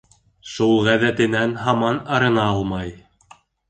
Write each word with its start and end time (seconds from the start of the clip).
Шул 0.53 0.73
ғәҙәтенән 0.87 1.55
һаман 1.67 2.03
арына 2.19 2.51
алмай. 2.57 2.95